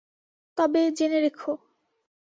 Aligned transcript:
তবে 0.57 0.81
জেনে 0.97 1.19
রেখ। 1.19 1.39